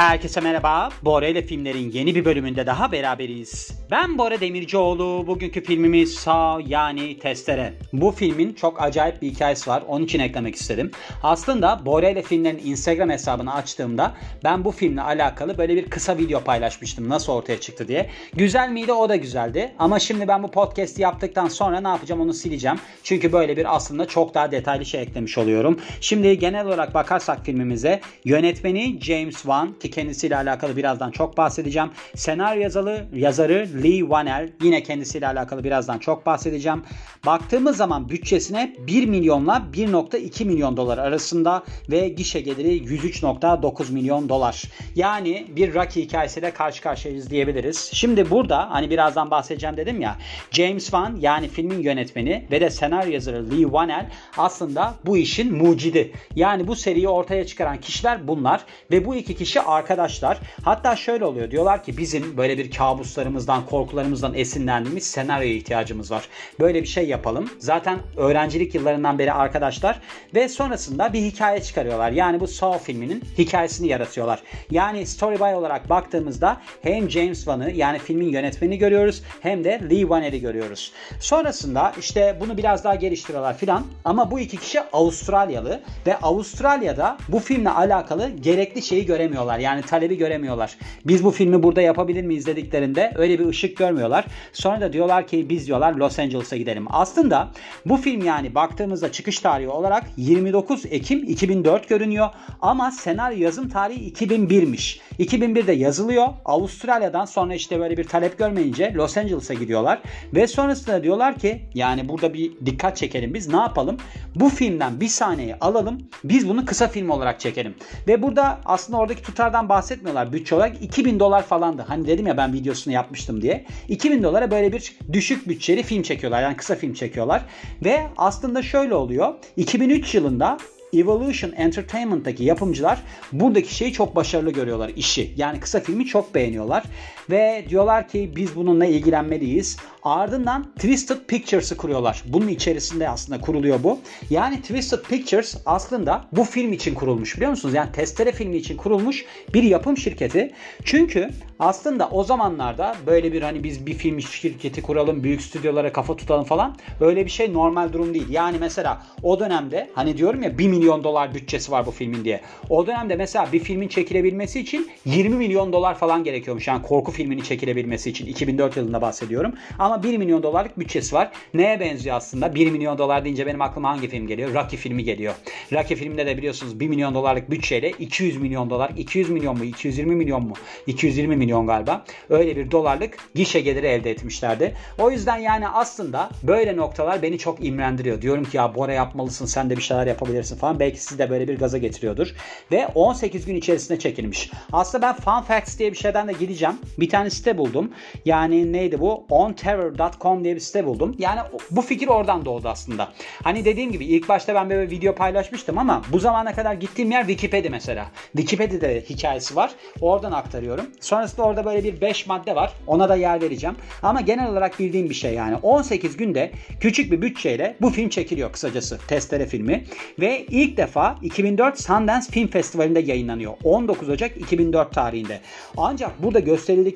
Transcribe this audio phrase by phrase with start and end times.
[0.00, 0.88] Herkese merhaba.
[1.02, 3.79] Bora ile filmlerin yeni bir bölümünde daha beraberiz.
[3.90, 5.26] Ben Bora Demircioğlu.
[5.26, 7.72] Bugünkü filmimiz Sağ yani Testere.
[7.92, 9.82] Bu filmin çok acayip bir hikayesi var.
[9.88, 10.90] Onun için eklemek istedim.
[11.22, 16.40] Aslında Bora ile filmlerin Instagram hesabını açtığımda ben bu filmle alakalı böyle bir kısa video
[16.40, 17.08] paylaşmıştım.
[17.08, 18.10] Nasıl ortaya çıktı diye.
[18.34, 18.92] Güzel miydi?
[18.92, 19.72] O da güzeldi.
[19.78, 22.76] Ama şimdi ben bu podcast'i yaptıktan sonra ne yapacağım onu sileceğim.
[23.02, 25.80] Çünkü böyle bir aslında çok daha detaylı şey eklemiş oluyorum.
[26.00, 31.90] Şimdi genel olarak bakarsak filmimize yönetmeni James Wan ki kendisiyle alakalı birazdan çok bahsedeceğim.
[32.14, 36.82] Senaryo yazarı, yazarı Lee Wanell yine kendisiyle alakalı birazdan çok bahsedeceğim.
[37.26, 44.62] Baktığımız zaman bütçesine 1 milyonla 1.2 milyon dolar arasında ve gişe geliri 103.9 milyon dolar.
[44.94, 47.90] Yani bir Rocky hikayesiyle karşı karşıyayız diyebiliriz.
[47.92, 50.16] Şimdi burada hani birazdan bahsedeceğim dedim ya
[50.50, 56.12] James Wan yani filmin yönetmeni ve de senaryo yazarı Lee Wanell aslında bu işin mucidi.
[56.36, 60.38] Yani bu seriyi ortaya çıkaran kişiler bunlar ve bu iki kişi arkadaşlar.
[60.64, 66.28] Hatta şöyle oluyor diyorlar ki bizim böyle bir kabuslarımızdan korkularımızdan esinlendiğimiz senaryoya ihtiyacımız var.
[66.60, 67.50] Böyle bir şey yapalım.
[67.58, 70.00] Zaten öğrencilik yıllarından beri arkadaşlar
[70.34, 72.12] ve sonrasında bir hikaye çıkarıyorlar.
[72.12, 74.42] Yani bu Saw filminin hikayesini yaratıyorlar.
[74.70, 80.00] Yani story by olarak baktığımızda hem James Wan'ı yani filmin yönetmenini görüyoruz hem de Lee
[80.00, 80.92] Wanell'i görüyoruz.
[81.20, 87.38] Sonrasında işte bunu biraz daha geliştiriyorlar filan ama bu iki kişi Avustralyalı ve Avustralya'da bu
[87.38, 89.58] filmle alakalı gerekli şeyi göremiyorlar.
[89.58, 90.76] Yani talebi göremiyorlar.
[91.04, 94.24] Biz bu filmi burada yapabilir miyiz dediklerinde öyle bir ışık görmüyorlar.
[94.52, 96.86] Sonra da diyorlar ki biz diyorlar Los Angeles'a gidelim.
[96.90, 97.48] Aslında
[97.86, 102.28] bu film yani baktığımızda çıkış tarihi olarak 29 Ekim 2004 görünüyor
[102.60, 105.00] ama senaryo yazım tarihi 2001'miş.
[105.18, 106.28] 2001'de yazılıyor.
[106.44, 110.02] Avustralya'dan sonra işte böyle bir talep görmeyince Los Angeles'a gidiyorlar
[110.34, 113.96] ve sonrasında diyorlar ki yani burada bir dikkat çekelim biz ne yapalım?
[114.34, 117.74] Bu filmden bir sahneyi alalım biz bunu kısa film olarak çekelim.
[118.08, 121.84] Ve burada aslında oradaki tutardan bahsetmiyorlar bütçe olarak 2000 dolar falandı.
[121.88, 123.49] Hani dedim ya ben videosunu yapmıştım diye.
[123.88, 126.42] 2000 dolara böyle bir düşük bütçeli film çekiyorlar.
[126.42, 127.42] Yani kısa film çekiyorlar.
[127.84, 129.34] Ve aslında şöyle oluyor.
[129.56, 130.58] 2003 yılında
[130.92, 133.02] Evolution Entertainment'taki yapımcılar
[133.32, 135.34] buradaki şeyi çok başarılı görüyorlar işi.
[135.36, 136.84] Yani kısa filmi çok beğeniyorlar
[137.30, 139.76] ve diyorlar ki biz bununla ilgilenmeliyiz.
[140.02, 142.22] Ardından Twisted Pictures'ı kuruyorlar.
[142.26, 143.98] Bunun içerisinde aslında kuruluyor bu.
[144.30, 147.74] Yani Twisted Pictures aslında bu film için kurulmuş biliyor musunuz?
[147.74, 149.24] Yani Testere filmi için kurulmuş
[149.54, 150.52] bir yapım şirketi.
[150.84, 156.16] Çünkü aslında o zamanlarda böyle bir hani biz bir film şirketi kuralım, büyük stüdyolara kafa
[156.16, 158.28] tutalım falan öyle bir şey normal durum değil.
[158.30, 162.40] Yani mesela o dönemde hani diyorum ya 1 milyon dolar bütçesi var bu filmin diye.
[162.68, 166.68] O dönemde mesela bir filmin çekilebilmesi için 20 milyon dolar falan gerekiyormuş.
[166.68, 169.54] Yani korku filminin çekilebilmesi için 2004 yılında bahsediyorum.
[169.78, 171.30] Ama 1 milyon dolarlık bütçesi var.
[171.54, 172.54] Neye benziyor aslında?
[172.54, 174.54] 1 milyon dolar deyince benim aklıma hangi film geliyor?
[174.54, 175.34] Rocky filmi geliyor.
[175.72, 180.16] Rocky filminde de biliyorsunuz 1 milyon dolarlık bütçeyle 200 milyon dolar, 200 milyon mu, 220
[180.16, 180.54] milyon mu?
[180.86, 182.04] 220 milyon galiba.
[182.30, 184.74] Öyle bir dolarlık gişe geliri elde etmişlerdi.
[184.98, 188.22] O yüzden yani aslında böyle noktalar beni çok imrendiriyor.
[188.22, 190.80] Diyorum ki ya Bora yapmalısın, sen de bir şeyler yapabilirsin falan.
[190.80, 192.34] Belki sizi de böyle bir gaza getiriyordur.
[192.72, 194.50] Ve 18 gün içerisinde çekilmiş.
[194.72, 196.74] Aslında ben Fun Facts diye bir şeyden de gideceğim.
[196.98, 197.90] Bir tane site buldum.
[198.24, 199.26] Yani neydi bu?
[199.28, 201.16] onterror.com diye bir site buldum.
[201.18, 201.40] Yani
[201.70, 203.08] bu fikir oradan doğdu aslında.
[203.44, 207.20] Hani dediğim gibi ilk başta ben böyle video paylaşmıştım ama bu zamana kadar gittiğim yer
[207.26, 208.10] Wikipedia mesela.
[208.36, 209.70] Wikipedia'da hikayesi var.
[210.00, 210.86] Oradan aktarıyorum.
[211.00, 212.72] Sonrasında orada böyle bir 5 madde var.
[212.86, 213.76] Ona da yer vereceğim.
[214.02, 215.56] Ama genel olarak bildiğim bir şey yani.
[215.56, 216.50] 18 günde
[216.80, 218.98] küçük bir bütçeyle bu film çekiliyor kısacası.
[219.08, 219.84] Testere filmi.
[220.20, 223.52] Ve ilk defa 2004 Sundance Film Festivali'nde yayınlanıyor.
[223.64, 225.40] 19 Ocak 2004 tarihinde.
[225.76, 226.40] Ancak burada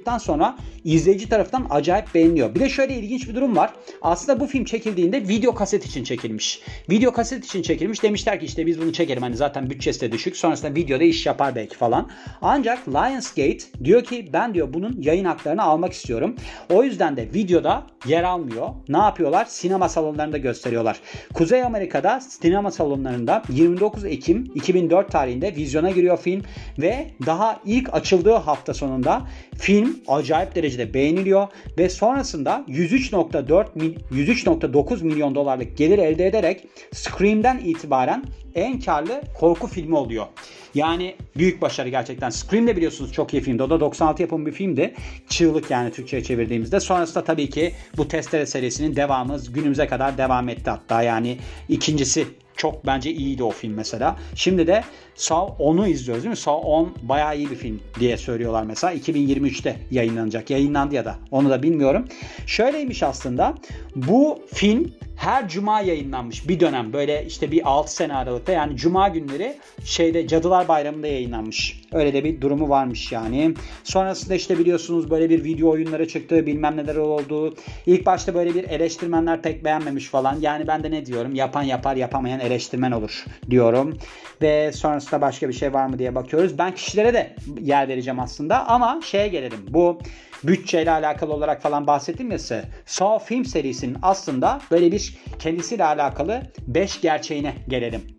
[0.05, 2.55] gösterildikten sonra izleyici tarafından acayip beğeniliyor.
[2.55, 3.71] Bir de şöyle ilginç bir durum var.
[4.03, 6.61] Aslında bu film çekildiğinde video kaset için çekilmiş.
[6.91, 8.03] Video kaset için çekilmiş.
[8.03, 9.23] Demişler ki işte biz bunu çekelim.
[9.23, 10.37] Hani zaten bütçesi de düşük.
[10.37, 12.11] Sonrasında videoda iş yapar belki falan.
[12.43, 16.37] Ancak Lionsgate diyor ki ben diyor bunun yayın haklarını almak istiyorum.
[16.71, 18.69] O yüzden de videoda yer almıyor.
[18.89, 19.45] Ne yapıyorlar?
[19.45, 21.01] Sinema salonlarında gösteriyorlar.
[21.35, 26.43] Kuzey Amerika'da sinema salonlarında 29 Ekim 2004 tarihinde vizyona giriyor film
[26.79, 29.23] ve daha ilk açıldığı hafta sonunda
[29.59, 31.49] film acayip derecede beğeniliyor
[31.79, 38.25] ve sonrasında 103.4 103.9 milyon dolarlık gelir elde ederek Scream'den itibaren
[38.55, 40.27] en karlı korku filmi oluyor.
[40.75, 42.31] Yani büyük başarı gerçekten.
[42.31, 43.63] Scream de biliyorsunuz çok iyi filmdi.
[43.63, 44.95] O da 96 yapımı bir filmdi.
[45.29, 46.81] Çığlık yani Türkçe'ye çevirdiğimizde.
[46.81, 51.03] Sonrasında tabii ki bu Testere serisinin devamı günümüze kadar devam etti hatta.
[51.03, 54.17] Yani ikincisi çok bence iyiydi o film mesela.
[54.35, 54.85] Şimdi de
[55.15, 56.37] Saw 10'u izliyoruz değil mi?
[56.37, 58.95] Saw 10 bayağı iyi bir film diye söylüyorlar mesela.
[58.95, 60.51] 2023'te yayınlanacak.
[60.51, 62.09] Yayınlandı ya da onu da bilmiyorum.
[62.47, 63.55] Şöyleymiş aslında.
[63.97, 69.09] Bu film her cuma yayınlanmış bir dönem böyle işte bir 6 sene aralıkta yani cuma
[69.09, 71.81] günleri şeyde Cadılar Bayramı'nda yayınlanmış.
[71.93, 73.55] Öyle de bir durumu varmış yani.
[73.85, 77.55] Sonrasında işte biliyorsunuz böyle bir video oyunlara çıktı bilmem neler oldu.
[77.87, 80.41] İlk başta böyle bir eleştirmenler pek beğenmemiş falan.
[80.41, 83.99] Yani ben de ne diyorum yapan yapar yapamayan eleştirmen olur diyorum.
[84.43, 86.59] Ve sonrasında başka bir şey var mı diye bakıyoruz.
[86.59, 89.59] Ben kişilere de yer vereceğim aslında ama şeye gelelim.
[89.69, 89.99] Bu
[90.45, 92.65] bütçeyle alakalı olarak falan bahsettim ya size.
[92.87, 98.14] Saw film serisinin aslında böyle bir kendisiyle alakalı 5 gerçeğine gelelim.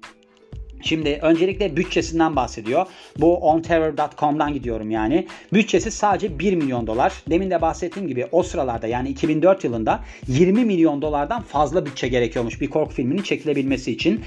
[0.86, 2.86] Şimdi öncelikle bütçesinden bahsediyor.
[3.18, 5.28] Bu onterror.com'dan gidiyorum yani.
[5.54, 7.14] Bütçesi sadece 1 milyon dolar.
[7.30, 12.62] Demin de bahsettiğim gibi o sıralarda yani 2004 yılında 20 milyon dolardan fazla bütçe gerekiyormuş
[12.62, 14.22] bir korku filminin çekilebilmesi için.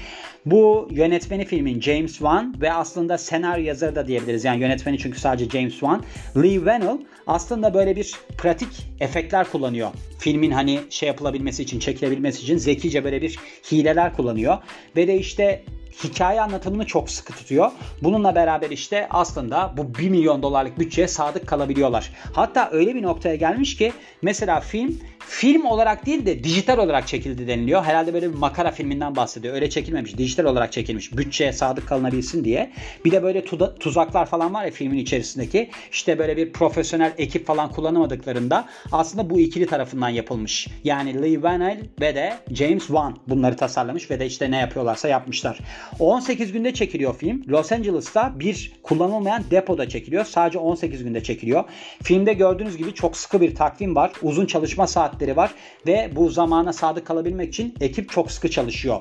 [0.45, 4.45] Bu yönetmeni filmin James Wan ve aslında senaryo yazarı da diyebiliriz.
[4.45, 6.03] Yani yönetmeni çünkü sadece James Wan.
[6.37, 6.97] Lee Whannell
[7.27, 9.89] aslında böyle bir pratik efektler kullanıyor.
[10.19, 13.39] Filmin hani şey yapılabilmesi için, çekilebilmesi için zekice böyle bir
[13.71, 14.57] hileler kullanıyor.
[14.95, 15.63] Ve de işte
[16.03, 17.71] hikaye anlatımını çok sıkı tutuyor.
[18.03, 22.13] Bununla beraber işte aslında bu 1 milyon dolarlık bütçeye sadık kalabiliyorlar.
[22.33, 27.47] Hatta öyle bir noktaya gelmiş ki mesela film film olarak değil de dijital olarak çekildi
[27.47, 27.83] deniliyor.
[27.83, 29.53] Herhalde böyle bir makara filminden bahsediyor.
[29.53, 30.17] Öyle çekilmemiş.
[30.17, 31.17] Dijital olarak çekilmiş.
[31.17, 32.71] Bütçeye sadık kalınabilsin diye.
[33.05, 33.45] Bir de böyle
[33.79, 35.69] tuzaklar falan var ya filmin içerisindeki.
[35.91, 40.67] İşte böyle bir profesyonel ekip falan kullanamadıklarında aslında bu ikili tarafından yapılmış.
[40.83, 45.59] Yani Lee Vanell ve de James Wan bunları tasarlamış ve de işte ne yapıyorlarsa yapmışlar.
[45.99, 47.43] 18 günde çekiliyor film.
[47.47, 50.25] Los Angeles'ta bir kullanılmayan depoda çekiliyor.
[50.25, 51.63] Sadece 18 günde çekiliyor.
[52.03, 54.11] Filmde gördüğünüz gibi çok sıkı bir takvim var.
[54.21, 55.51] Uzun çalışma saatleri var
[55.87, 58.99] ve bu zamana sadık kalabilmek için ekip çok sıkı çalışıyor.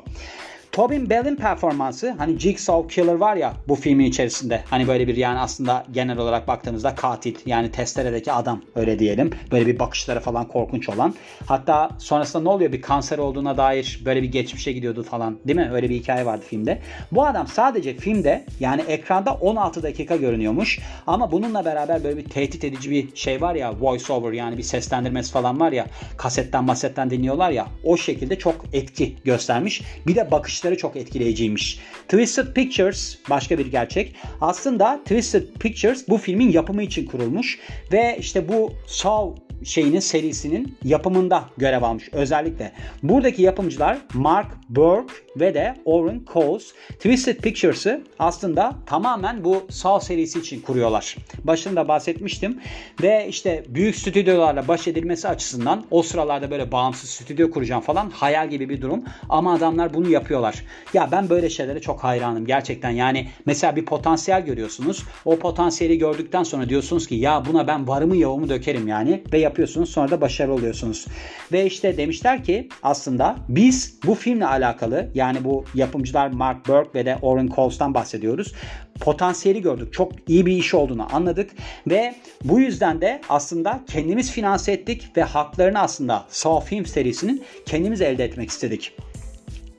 [0.73, 4.63] Tobin Bell'in performansı hani Jigsaw Killer var ya bu filmin içerisinde.
[4.71, 9.31] Hani böyle bir yani aslında genel olarak baktığımızda katil yani testeredeki adam öyle diyelim.
[9.53, 11.15] Böyle bir bakışları falan korkunç olan.
[11.47, 15.71] Hatta sonrasında ne oluyor bir kanser olduğuna dair böyle bir geçmişe gidiyordu falan değil mi?
[15.73, 16.79] Öyle bir hikaye vardı filmde.
[17.13, 20.79] Bu adam sadece filmde yani ekranda 16 dakika görünüyormuş.
[21.07, 24.63] Ama bununla beraber böyle bir tehdit edici bir şey var ya voice over yani bir
[24.63, 25.87] seslendirmesi falan var ya
[26.17, 29.83] kasetten masetten dinliyorlar ya o şekilde çok etki göstermiş.
[30.07, 31.79] Bir de bakış bakışları çok etkileyiciymiş.
[32.09, 34.15] Twisted Pictures başka bir gerçek.
[34.41, 37.59] Aslında Twisted Pictures bu filmin yapımı için kurulmuş
[37.93, 42.73] ve işte bu Saw şeyinin serisinin yapımında görev almış özellikle.
[43.03, 50.39] Buradaki yapımcılar Mark Burke ve de Oren Coles Twisted Pictures'ı aslında tamamen bu Saw serisi
[50.39, 51.17] için kuruyorlar.
[51.45, 52.61] Başında bahsetmiştim
[53.03, 58.51] ve işte büyük stüdyolarla baş edilmesi açısından o sıralarda böyle bağımsız stüdyo kuracağım falan hayal
[58.51, 60.65] gibi bir durum ama adamlar bunu yapıyorlar.
[60.95, 66.43] Ya ben böyle şeylere çok hayranım gerçekten yani mesela bir potansiyel görüyorsunuz o potansiyeli gördükten
[66.43, 70.55] sonra diyorsunuz ki ya buna ben varımı yoğumu dökerim yani ve yapıyorsunuz sonra da başarılı
[70.55, 71.07] oluyorsunuz.
[71.53, 77.07] Ve işte demişler ki aslında biz bu filmle alakalı yani bu yapımcılar Mark Burke ve
[77.07, 78.53] de Oren Coles'tan bahsediyoruz.
[79.01, 79.93] Potansiyeli gördük.
[79.93, 81.51] Çok iyi bir iş olduğunu anladık
[81.87, 82.15] ve
[82.45, 88.25] bu yüzden de aslında kendimiz finanse ettik ve haklarını aslında Saw Film serisinin kendimiz elde
[88.25, 88.93] etmek istedik.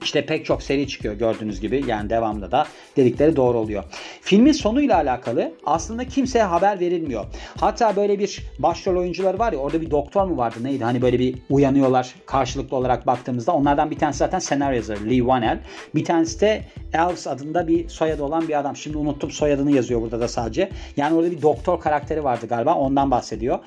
[0.01, 1.83] İşte pek çok seri çıkıyor gördüğünüz gibi.
[1.87, 2.65] Yani devamlı da
[2.97, 3.83] dedikleri doğru oluyor.
[4.21, 7.25] Filmin sonuyla alakalı aslında kimseye haber verilmiyor.
[7.59, 10.83] Hatta böyle bir başrol oyuncuları var ya orada bir doktor mu vardı neydi?
[10.83, 13.51] Hani böyle bir uyanıyorlar karşılıklı olarak baktığımızda.
[13.51, 15.59] Onlardan bir tanesi zaten senaryo yazarı Lee Wanell.
[15.95, 16.63] Bir tanesi de
[16.93, 18.75] Elves adında bir soyadı olan bir adam.
[18.75, 20.69] Şimdi unuttum soyadını yazıyor burada da sadece.
[20.97, 22.75] Yani orada bir doktor karakteri vardı galiba.
[22.75, 23.59] Ondan bahsediyor.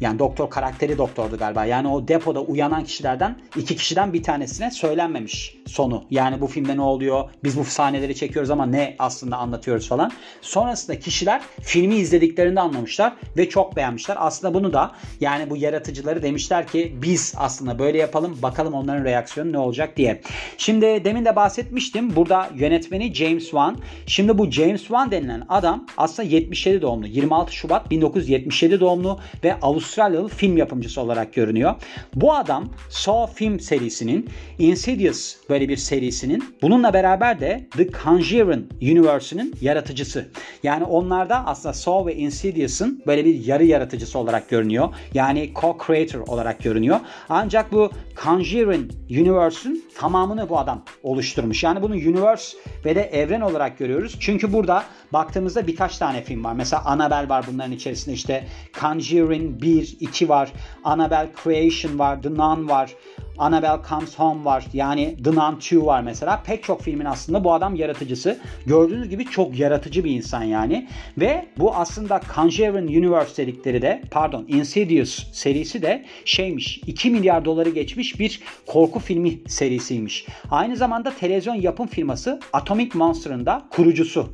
[0.00, 1.64] Yani doktor karakteri doktordu galiba.
[1.64, 6.04] Yani o depoda uyanan kişilerden iki kişiden bir tanesine söylenmemiş sonu.
[6.10, 7.30] Yani bu filmde ne oluyor?
[7.44, 10.12] Biz bu sahneleri çekiyoruz ama ne aslında anlatıyoruz falan.
[10.40, 14.16] Sonrasında kişiler filmi izlediklerinde anlamışlar ve çok beğenmişler.
[14.18, 19.52] Aslında bunu da yani bu yaratıcıları demişler ki biz aslında böyle yapalım bakalım onların reaksiyonu
[19.52, 20.20] ne olacak diye.
[20.58, 22.16] Şimdi demin de bahsetmiştim.
[22.16, 23.76] Burada yönetmeni James Wan.
[24.06, 27.06] Şimdi bu James Wan denilen adam aslında 77 doğumlu.
[27.06, 31.74] 26 Şubat 1977 doğumlu ve Avustralyalı film yapımcısı olarak görünüyor.
[32.14, 39.54] Bu adam Saw film serisinin Insidious böyle bir serisinin bununla beraber de The Conjuring Universe'ının
[39.60, 40.28] yaratıcısı.
[40.62, 44.88] Yani onlarda aslında Saw ve Insidious'ın böyle bir yarı yaratıcısı olarak görünüyor.
[45.14, 47.00] Yani co-creator olarak görünüyor.
[47.28, 47.90] Ancak bu
[48.24, 51.64] Conjuring Universe'ın tamamını bu adam oluşturmuş.
[51.64, 54.16] Yani bunu universe ve de evren olarak görüyoruz.
[54.20, 56.52] Çünkü burada baktığımızda birkaç tane film var.
[56.52, 58.44] Mesela Annabelle var bunların içerisinde işte
[58.80, 60.52] Conjuring 1, 2 var.
[60.84, 62.22] Annabelle Creation var.
[62.22, 62.94] The Nun var.
[63.40, 64.64] Annabelle Comes Home var.
[64.72, 66.42] Yani The Nun 2 var mesela.
[66.46, 68.38] Pek çok filmin aslında bu adam yaratıcısı.
[68.66, 70.88] Gördüğünüz gibi çok yaratıcı bir insan yani.
[71.18, 77.70] Ve bu aslında Conjuring Universe dedikleri de pardon Insidious serisi de şeymiş 2 milyar doları
[77.70, 80.26] geçmiş bir korku filmi serisiymiş.
[80.50, 84.28] Aynı zamanda televizyon yapım firması Atomic Monster'ın da kurucusu.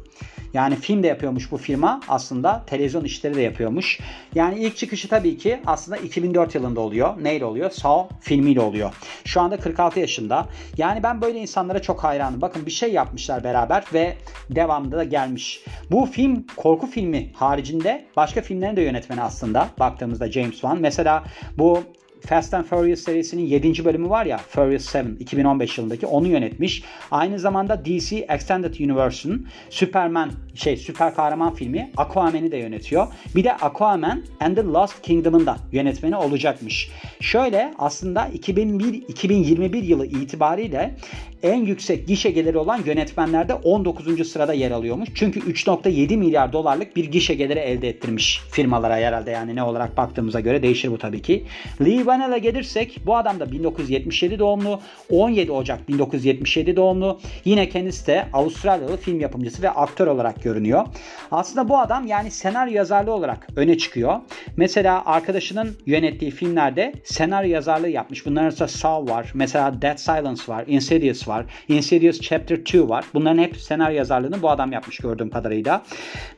[0.55, 2.01] Yani film de yapıyormuş bu firma.
[2.09, 4.01] Aslında televizyon işleri de yapıyormuş.
[4.35, 7.15] Yani ilk çıkışı tabii ki aslında 2004 yılında oluyor.
[7.23, 7.71] Neyle oluyor?
[7.71, 8.95] Saw filmiyle oluyor.
[9.25, 10.47] Şu anda 46 yaşında.
[10.77, 12.41] Yani ben böyle insanlara çok hayranım.
[12.41, 14.17] Bakın bir şey yapmışlar beraber ve
[14.51, 15.65] devamında da gelmiş.
[15.91, 19.69] Bu film korku filmi haricinde başka filmlerin de yönetmeni aslında.
[19.79, 20.81] Baktığımızda James Wan.
[20.81, 21.25] Mesela
[21.59, 21.83] bu
[22.21, 23.85] Fast and Furious serisinin 7.
[23.85, 26.83] bölümü var ya Furious 7 2015 yılındaki onu yönetmiş.
[27.11, 33.07] Aynı zamanda DC Extended Universe'ın Superman şey süper kahraman filmi Aquaman'i de yönetiyor.
[33.37, 36.91] Bir de Aquaman and the Lost Kingdom'ın da yönetmeni olacakmış.
[37.21, 40.95] Şöyle aslında 2001 2021 yılı itibariyle
[41.43, 44.29] en yüksek gişe geliri olan yönetmenlerde 19.
[44.29, 45.09] sırada yer alıyormuş.
[45.15, 50.41] Çünkü 3.7 milyar dolarlık bir gişe geliri elde ettirmiş firmalara herhalde yani ne olarak baktığımıza
[50.41, 51.45] göre değişir bu tabii ki.
[51.85, 54.81] Lee Vanell'a gelirsek bu adam da 1977 doğumlu.
[55.11, 57.21] 17 Ocak 1977 doğumlu.
[57.45, 60.87] Yine kendisi de Avustralyalı film yapımcısı ve aktör olarak görünüyor.
[61.31, 64.21] Aslında bu adam yani senaryo yazarlığı olarak öne çıkıyor.
[64.57, 68.27] Mesela arkadaşının yönettiği filmlerde senaryo yazarlığı yapmış.
[68.27, 69.31] Bunların arasında Saw var.
[69.35, 70.65] Mesela Dead Silence var.
[70.67, 71.47] Insidious var.
[71.69, 73.05] Insidious Chapter 2 var.
[73.15, 75.83] Bunların hep senaryo yazarlığını bu adam yapmış gördüğüm kadarıyla.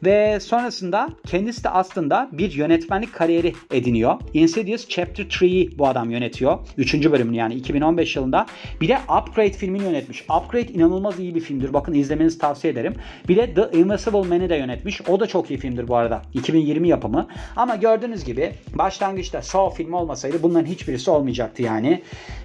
[0.04, 4.20] Ve sonrasında kendisi de aslında bir yönetmenlik kariyeri ediniyor.
[4.34, 6.58] Insidious Chapter 3'yi bu adam yönetiyor.
[6.76, 8.46] Üçüncü bölümünü yani 2015 yılında.
[8.80, 10.22] Bir de Upgrade filmini yönetmiş.
[10.22, 11.72] Upgrade inanılmaz iyi bir filmdir.
[11.72, 12.94] Bakın izlemenizi tavsiye ederim.
[13.28, 15.00] Bir de The Invisible Man'i de yönetmiş.
[15.08, 16.22] O da çok iyi filmdir bu arada.
[16.34, 17.26] 2020 yapımı.
[17.56, 22.02] Ama gördüğünüz gibi başlangıçta Saw filmi olmasaydı bunların hiçbirisi olmayacaktı yani.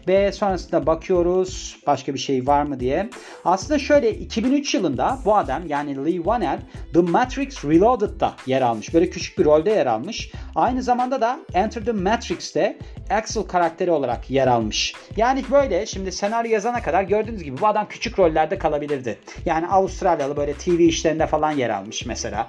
[0.08, 3.10] Ve sonrasında bakıyoruz başka bir şey var mı diye.
[3.46, 6.60] Aslında şöyle 2003 yılında bu adam yani Lee Wanell
[6.94, 8.94] The Matrix Reloaded'da yer almış.
[8.94, 10.32] Böyle küçük bir rolde yer almış.
[10.56, 12.78] Aynı zamanda da Enter the Matrix'te
[13.10, 14.94] Axel karakteri olarak yer almış.
[15.18, 19.18] Yani böyle şimdi senaryo yazana kadar gördüğünüz gibi bu adam küçük rollerde kalabilirdi.
[19.46, 22.48] Yani Avustralyalı böyle TV işlerinde falan yer almış mesela.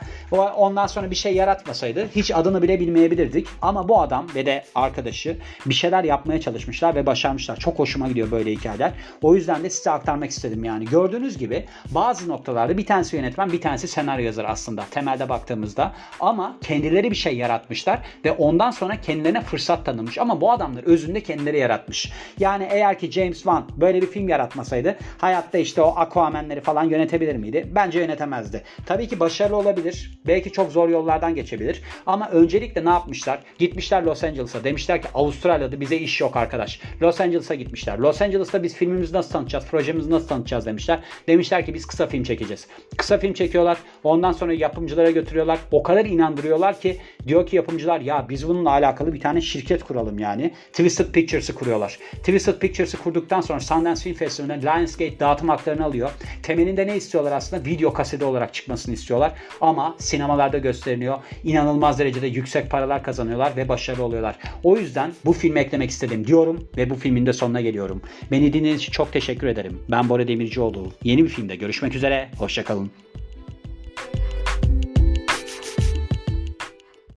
[0.57, 3.47] Ondan sonra bir şey yaratmasaydı hiç adını bile bilmeyebilirdik.
[3.63, 7.57] Ama bu adam ve de arkadaşı bir şeyler yapmaya çalışmışlar ve başarmışlar.
[7.57, 8.93] Çok hoşuma gidiyor böyle hikayeler.
[9.23, 10.85] O yüzden de size aktarmak istedim yani.
[10.85, 15.93] Gördüğünüz gibi bazı noktalarda bir tanesi yönetmen bir tanesi senaryo yazar aslında temelde baktığımızda.
[16.21, 20.19] Ama kendileri bir şey yaratmışlar ve ondan sonra kendilerine fırsat tanımış.
[20.19, 22.13] Ama bu adamlar özünde kendileri yaratmış.
[22.39, 27.37] Yani eğer ki James Wan böyle bir film yaratmasaydı hayatta işte o Aquaman'leri falan yönetebilir
[27.37, 27.69] miydi?
[27.75, 28.63] Bence yönetemezdi.
[28.87, 30.21] Tabii ki başarılı olabilir.
[30.27, 31.83] Belki çok zor yollardan geçebilir.
[32.07, 33.41] Ama öncelikle ne yapmışlar?
[33.59, 34.65] Gitmişler Los Angeles'a.
[34.65, 36.81] Demişler ki Avustralya'da bize iş yok arkadaş.
[37.03, 37.99] Los Angeles'a gitmişler.
[37.99, 39.67] Los Angeles'ta biz filmimizi nasıl tanıtacağız?
[39.67, 41.01] Projemizi nasıl tanıtacağız demişler.
[41.27, 42.67] Demişler ki biz kısa film çekeceğiz.
[42.97, 43.79] Kısa film çekiyorlar.
[44.05, 45.59] Ondan sonra yapımcılara götürüyorlar.
[45.73, 46.97] O kadar inandırıyorlar ki
[47.27, 50.50] diyor ki yapımcılar ya biz bununla alakalı bir tane şirket kuralım yani.
[50.73, 51.99] Twisted Pictures'ı kuruyorlar.
[52.12, 56.11] Twisted Pictures'ı kurduktan sonra Sundance Film Festivali'ne Lionsgate dağıtım haklarını alıyor.
[56.43, 57.64] Temelinde ne istiyorlar aslında?
[57.64, 59.33] Video kaseti olarak çıkmasını istiyorlar.
[59.61, 61.19] Ama sinemalarda gösteriliyor.
[61.45, 64.37] İnanılmaz derecede yüksek paralar kazanıyorlar ve başarılı oluyorlar.
[64.62, 68.03] O yüzden bu filmi eklemek istedim diyorum ve bu filmin de sonuna geliyorum.
[68.31, 69.81] Beni dinlediğiniz için çok teşekkür ederim.
[69.91, 70.93] Ben Bora Demircioğlu.
[71.03, 72.29] Yeni bir filmde görüşmek üzere.
[72.38, 72.91] Hoşçakalın.